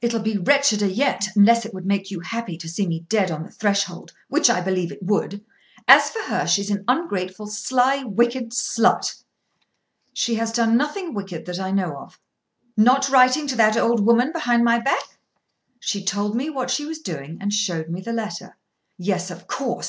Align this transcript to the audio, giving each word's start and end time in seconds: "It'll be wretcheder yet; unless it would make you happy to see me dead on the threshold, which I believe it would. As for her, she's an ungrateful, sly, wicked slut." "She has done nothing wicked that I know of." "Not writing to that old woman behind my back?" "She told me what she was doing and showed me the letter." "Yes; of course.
"It'll 0.00 0.20
be 0.20 0.36
wretcheder 0.38 0.86
yet; 0.86 1.26
unless 1.34 1.66
it 1.66 1.74
would 1.74 1.84
make 1.86 2.08
you 2.08 2.20
happy 2.20 2.56
to 2.56 2.68
see 2.68 2.86
me 2.86 3.00
dead 3.08 3.32
on 3.32 3.42
the 3.42 3.50
threshold, 3.50 4.12
which 4.28 4.48
I 4.48 4.60
believe 4.60 4.92
it 4.92 5.02
would. 5.02 5.44
As 5.88 6.08
for 6.08 6.20
her, 6.20 6.46
she's 6.46 6.70
an 6.70 6.84
ungrateful, 6.86 7.48
sly, 7.48 8.04
wicked 8.04 8.50
slut." 8.52 9.22
"She 10.12 10.36
has 10.36 10.52
done 10.52 10.76
nothing 10.76 11.14
wicked 11.14 11.46
that 11.46 11.58
I 11.58 11.72
know 11.72 11.96
of." 11.96 12.20
"Not 12.76 13.08
writing 13.08 13.48
to 13.48 13.56
that 13.56 13.76
old 13.76 14.06
woman 14.06 14.30
behind 14.30 14.62
my 14.62 14.78
back?" 14.78 15.18
"She 15.80 16.04
told 16.04 16.36
me 16.36 16.48
what 16.48 16.70
she 16.70 16.84
was 16.84 17.00
doing 17.00 17.38
and 17.40 17.52
showed 17.52 17.88
me 17.88 18.00
the 18.00 18.12
letter." 18.12 18.58
"Yes; 18.98 19.32
of 19.32 19.48
course. 19.48 19.80